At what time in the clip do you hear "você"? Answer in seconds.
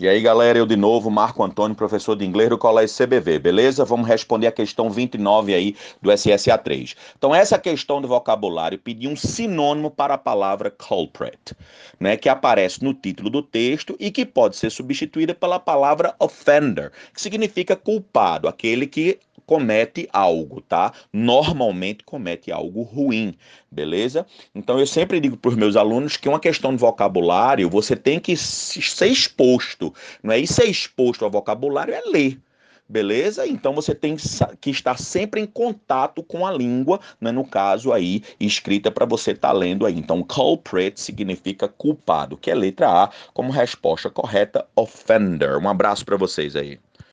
27.68-27.96, 33.74-33.94, 39.06-39.30